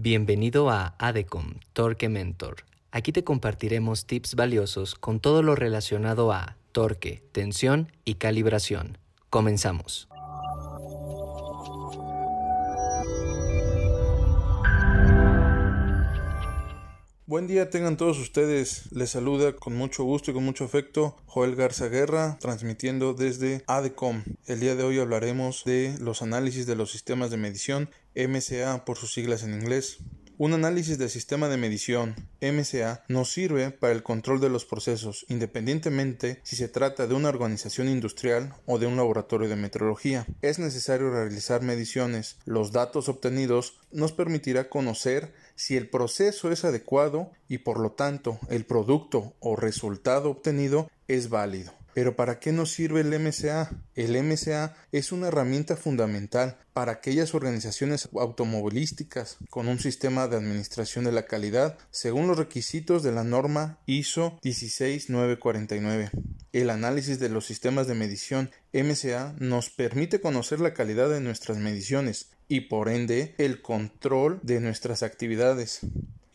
Bienvenido 0.00 0.70
a 0.70 0.94
ADECOM 1.00 1.54
Torque 1.72 2.08
Mentor. 2.08 2.58
Aquí 2.92 3.10
te 3.10 3.24
compartiremos 3.24 4.06
tips 4.06 4.36
valiosos 4.36 4.94
con 4.94 5.18
todo 5.18 5.42
lo 5.42 5.56
relacionado 5.56 6.30
a 6.32 6.56
torque, 6.70 7.24
tensión 7.32 7.90
y 8.04 8.14
calibración. 8.14 8.98
Comenzamos. 9.28 10.08
Buen 17.28 17.46
día 17.46 17.68
tengan 17.68 17.98
todos 17.98 18.18
ustedes. 18.18 18.90
Les 18.90 19.10
saluda 19.10 19.52
con 19.52 19.76
mucho 19.76 20.02
gusto 20.02 20.30
y 20.30 20.34
con 20.34 20.46
mucho 20.46 20.64
afecto 20.64 21.14
Joel 21.26 21.56
Garza 21.56 21.88
Guerra, 21.88 22.38
transmitiendo 22.40 23.12
desde 23.12 23.64
ADECOM. 23.66 24.22
El 24.46 24.60
día 24.60 24.76
de 24.76 24.84
hoy 24.84 24.98
hablaremos 24.98 25.62
de 25.66 25.94
los 26.00 26.22
análisis 26.22 26.64
de 26.66 26.74
los 26.74 26.90
sistemas 26.90 27.30
de 27.30 27.36
medición, 27.36 27.90
MCA 28.26 28.84
por 28.84 28.96
sus 28.96 29.12
siglas 29.12 29.44
en 29.44 29.54
inglés. 29.54 29.98
Un 30.40 30.54
análisis 30.54 30.98
del 30.98 31.10
sistema 31.10 31.48
de 31.48 31.56
medición 31.56 32.14
MCA 32.40 33.02
nos 33.08 33.32
sirve 33.32 33.72
para 33.72 33.92
el 33.92 34.04
control 34.04 34.40
de 34.40 34.48
los 34.48 34.64
procesos, 34.64 35.26
independientemente 35.28 36.38
si 36.44 36.54
se 36.54 36.68
trata 36.68 37.08
de 37.08 37.14
una 37.14 37.28
organización 37.28 37.88
industrial 37.88 38.54
o 38.64 38.78
de 38.78 38.86
un 38.86 38.96
laboratorio 38.96 39.48
de 39.48 39.56
metrología. 39.56 40.26
Es 40.40 40.60
necesario 40.60 41.10
realizar 41.10 41.62
mediciones. 41.62 42.36
Los 42.44 42.70
datos 42.70 43.08
obtenidos 43.08 43.80
nos 43.90 44.12
permitirá 44.12 44.68
conocer 44.68 45.34
si 45.56 45.76
el 45.76 45.90
proceso 45.90 46.52
es 46.52 46.64
adecuado 46.64 47.32
y 47.48 47.58
por 47.58 47.80
lo 47.80 47.90
tanto 47.90 48.38
el 48.48 48.64
producto 48.64 49.34
o 49.40 49.56
resultado 49.56 50.30
obtenido 50.30 50.88
es 51.08 51.30
válido. 51.30 51.77
Pero 51.98 52.14
¿para 52.14 52.38
qué 52.38 52.52
nos 52.52 52.70
sirve 52.70 53.00
el 53.00 53.08
MCA? 53.18 53.72
El 53.96 54.22
MCA 54.22 54.76
es 54.92 55.10
una 55.10 55.26
herramienta 55.26 55.74
fundamental 55.74 56.56
para 56.72 56.92
aquellas 56.92 57.34
organizaciones 57.34 58.08
automovilísticas 58.12 59.36
con 59.50 59.66
un 59.66 59.80
sistema 59.80 60.28
de 60.28 60.36
administración 60.36 61.06
de 61.06 61.10
la 61.10 61.26
calidad 61.26 61.76
según 61.90 62.28
los 62.28 62.38
requisitos 62.38 63.02
de 63.02 63.10
la 63.10 63.24
norma 63.24 63.80
ISO 63.86 64.38
16949. 64.42 66.12
El 66.52 66.70
análisis 66.70 67.18
de 67.18 67.30
los 67.30 67.46
sistemas 67.46 67.88
de 67.88 67.96
medición 67.96 68.52
MCA 68.72 69.34
nos 69.40 69.68
permite 69.68 70.20
conocer 70.20 70.60
la 70.60 70.74
calidad 70.74 71.10
de 71.10 71.20
nuestras 71.20 71.58
mediciones 71.58 72.30
y 72.46 72.60
por 72.60 72.90
ende 72.90 73.34
el 73.38 73.60
control 73.60 74.38
de 74.44 74.60
nuestras 74.60 75.02
actividades. 75.02 75.80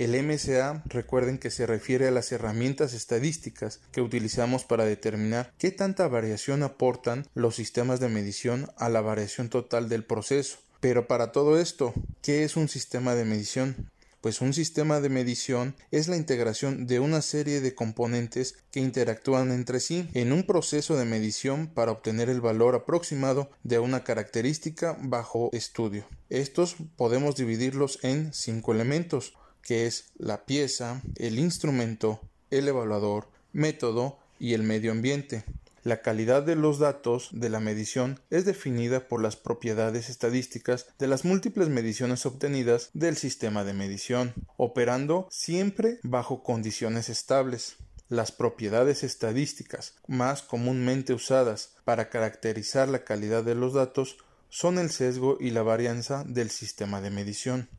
El 0.00 0.12
MSA 0.24 0.82
recuerden 0.86 1.36
que 1.36 1.50
se 1.50 1.66
refiere 1.66 2.08
a 2.08 2.10
las 2.10 2.32
herramientas 2.32 2.94
estadísticas 2.94 3.80
que 3.92 4.00
utilizamos 4.00 4.64
para 4.64 4.86
determinar 4.86 5.52
qué 5.58 5.72
tanta 5.72 6.08
variación 6.08 6.62
aportan 6.62 7.26
los 7.34 7.56
sistemas 7.56 8.00
de 8.00 8.08
medición 8.08 8.70
a 8.78 8.88
la 8.88 9.02
variación 9.02 9.50
total 9.50 9.90
del 9.90 10.02
proceso. 10.02 10.56
Pero 10.80 11.06
para 11.06 11.32
todo 11.32 11.60
esto, 11.60 11.92
¿qué 12.22 12.44
es 12.44 12.56
un 12.56 12.70
sistema 12.70 13.14
de 13.14 13.26
medición? 13.26 13.90
Pues 14.22 14.40
un 14.40 14.54
sistema 14.54 15.02
de 15.02 15.10
medición 15.10 15.76
es 15.90 16.08
la 16.08 16.16
integración 16.16 16.86
de 16.86 16.98
una 16.98 17.20
serie 17.20 17.60
de 17.60 17.74
componentes 17.74 18.54
que 18.70 18.80
interactúan 18.80 19.52
entre 19.52 19.80
sí 19.80 20.08
en 20.14 20.32
un 20.32 20.44
proceso 20.44 20.96
de 20.96 21.04
medición 21.04 21.66
para 21.66 21.92
obtener 21.92 22.30
el 22.30 22.40
valor 22.40 22.74
aproximado 22.74 23.50
de 23.64 23.78
una 23.80 24.02
característica 24.02 24.96
bajo 25.02 25.50
estudio. 25.52 26.06
Estos 26.30 26.76
podemos 26.96 27.36
dividirlos 27.36 27.98
en 28.02 28.32
cinco 28.32 28.72
elementos 28.72 29.34
que 29.62 29.86
es 29.86 30.12
la 30.16 30.44
pieza, 30.46 31.02
el 31.16 31.38
instrumento, 31.38 32.20
el 32.50 32.68
evaluador, 32.68 33.28
método 33.52 34.18
y 34.38 34.54
el 34.54 34.62
medio 34.62 34.92
ambiente. 34.92 35.44
La 35.82 36.02
calidad 36.02 36.42
de 36.42 36.56
los 36.56 36.78
datos 36.78 37.30
de 37.32 37.48
la 37.48 37.58
medición 37.58 38.20
es 38.28 38.44
definida 38.44 39.08
por 39.08 39.22
las 39.22 39.36
propiedades 39.36 40.10
estadísticas 40.10 40.86
de 40.98 41.06
las 41.06 41.24
múltiples 41.24 41.70
mediciones 41.70 42.26
obtenidas 42.26 42.90
del 42.92 43.16
sistema 43.16 43.64
de 43.64 43.72
medición, 43.72 44.34
operando 44.58 45.26
siempre 45.30 45.98
bajo 46.02 46.42
condiciones 46.42 47.08
estables. 47.08 47.76
Las 48.10 48.30
propiedades 48.30 49.04
estadísticas 49.04 49.94
más 50.06 50.42
comúnmente 50.42 51.14
usadas 51.14 51.76
para 51.84 52.10
caracterizar 52.10 52.88
la 52.88 53.04
calidad 53.04 53.42
de 53.42 53.54
los 53.54 53.72
datos 53.72 54.18
son 54.50 54.78
el 54.78 54.90
sesgo 54.90 55.38
y 55.40 55.50
la 55.50 55.62
varianza 55.62 56.24
del 56.26 56.50
sistema 56.50 57.00
de 57.00 57.10
medición. 57.10 57.70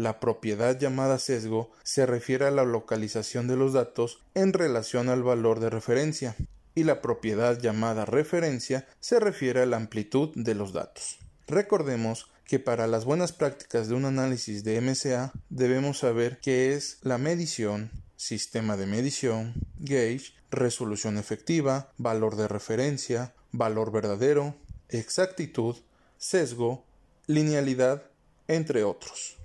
La 0.00 0.18
propiedad 0.18 0.78
llamada 0.78 1.18
sesgo 1.18 1.72
se 1.82 2.06
refiere 2.06 2.46
a 2.46 2.50
la 2.50 2.64
localización 2.64 3.46
de 3.48 3.56
los 3.56 3.74
datos 3.74 4.22
en 4.32 4.54
relación 4.54 5.10
al 5.10 5.22
valor 5.22 5.60
de 5.60 5.68
referencia 5.68 6.36
y 6.74 6.84
la 6.84 7.02
propiedad 7.02 7.60
llamada 7.60 8.06
referencia 8.06 8.88
se 9.00 9.20
refiere 9.20 9.60
a 9.60 9.66
la 9.66 9.76
amplitud 9.76 10.30
de 10.34 10.54
los 10.54 10.72
datos. 10.72 11.18
Recordemos 11.46 12.30
que 12.46 12.58
para 12.58 12.86
las 12.86 13.04
buenas 13.04 13.32
prácticas 13.32 13.88
de 13.88 13.94
un 13.94 14.06
análisis 14.06 14.64
de 14.64 14.80
MCA 14.80 15.34
debemos 15.50 15.98
saber 15.98 16.38
qué 16.40 16.72
es 16.72 16.96
la 17.02 17.18
medición, 17.18 17.90
sistema 18.16 18.78
de 18.78 18.86
medición, 18.86 19.52
gauge, 19.80 20.32
resolución 20.50 21.18
efectiva, 21.18 21.92
valor 21.98 22.36
de 22.36 22.48
referencia, 22.48 23.34
valor 23.52 23.92
verdadero, 23.92 24.54
exactitud, 24.88 25.76
sesgo, 26.16 26.86
linealidad, 27.26 28.04
entre 28.48 28.82
otros. 28.82 29.39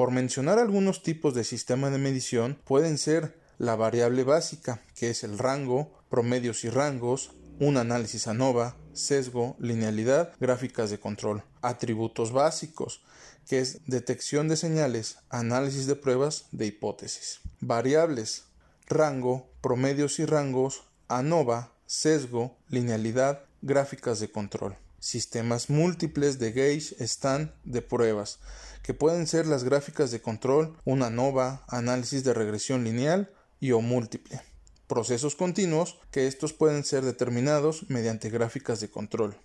Por 0.00 0.12
mencionar 0.12 0.58
algunos 0.58 1.02
tipos 1.02 1.34
de 1.34 1.44
sistema 1.44 1.90
de 1.90 1.98
medición, 1.98 2.58
pueden 2.64 2.96
ser 2.96 3.38
la 3.58 3.76
variable 3.76 4.24
básica, 4.24 4.80
que 4.94 5.10
es 5.10 5.24
el 5.24 5.36
rango, 5.38 5.92
promedios 6.08 6.64
y 6.64 6.70
rangos, 6.70 7.32
un 7.58 7.76
análisis 7.76 8.26
ANOVA, 8.26 8.78
sesgo, 8.94 9.56
linealidad, 9.58 10.32
gráficas 10.40 10.88
de 10.88 10.98
control, 10.98 11.42
atributos 11.60 12.32
básicos, 12.32 13.02
que 13.46 13.58
es 13.58 13.80
detección 13.84 14.48
de 14.48 14.56
señales, 14.56 15.18
análisis 15.28 15.86
de 15.86 15.96
pruebas 15.96 16.46
de 16.50 16.64
hipótesis, 16.64 17.42
variables, 17.60 18.44
rango, 18.86 19.50
promedios 19.60 20.18
y 20.18 20.24
rangos, 20.24 20.84
ANOVA, 21.08 21.74
sesgo, 21.84 22.56
linealidad, 22.70 23.44
gráficas 23.60 24.18
de 24.18 24.30
control. 24.32 24.78
Sistemas 25.00 25.70
múltiples 25.70 26.38
de 26.38 26.52
gauge 26.52 26.94
están 27.02 27.54
de 27.64 27.80
pruebas, 27.80 28.38
que 28.82 28.92
pueden 28.92 29.26
ser 29.26 29.46
las 29.46 29.64
gráficas 29.64 30.10
de 30.10 30.20
control, 30.20 30.76
una 30.84 31.08
nova, 31.08 31.64
análisis 31.68 32.22
de 32.22 32.34
regresión 32.34 32.84
lineal 32.84 33.32
y 33.60 33.72
o 33.72 33.80
múltiple. 33.80 34.42
Procesos 34.86 35.36
continuos, 35.36 35.98
que 36.10 36.26
estos 36.26 36.52
pueden 36.52 36.84
ser 36.84 37.02
determinados 37.02 37.88
mediante 37.88 38.28
gráficas 38.28 38.80
de 38.80 38.90
control. 38.90 39.36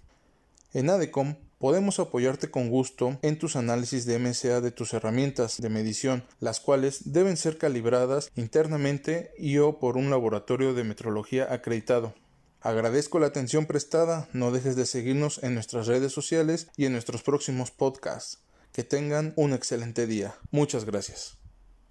En 0.74 0.90
ADECOM 0.90 1.36
podemos 1.58 2.02
apoyarte 2.02 2.52
con 2.52 2.70
gusto 2.70 3.18
en 3.22 3.40
tus 3.40 3.56
análisis 3.56 4.06
de 4.06 4.20
MSA 4.20 4.60
de 4.60 4.72
tus 4.72 4.94
herramientas 4.94 5.62
de 5.62 5.70
medición, 5.70 6.26
las 6.42 6.60
cuales 6.60 7.14
deben 7.14 7.38
ser 7.38 7.58
calibradas 7.58 8.30
internamente 8.36 9.32
y 9.38 9.58
o 9.60 9.80
por 9.80 9.96
un 9.96 10.10
laboratorio 10.10 10.74
de 10.74 10.84
metrología 10.84 11.48
acreditado. 11.50 12.14
Agradezco 12.66 13.20
la 13.20 13.28
atención 13.28 13.68
prestada, 13.68 14.28
no 14.34 14.52
dejes 14.52 14.76
de 14.76 14.88
seguirnos 14.88 15.44
en 15.44 15.54
nuestras 15.54 15.86
redes 15.86 16.12
sociales 16.12 16.68
y 16.76 16.86
en 16.86 16.94
nuestros 16.94 17.22
próximos 17.22 17.70
podcasts. 17.70 18.40
Que 18.72 18.84
tengan 18.84 19.34
un 19.36 19.54
excelente 19.54 20.08
día. 20.08 20.34
Muchas 20.50 20.84
gracias. 20.84 21.38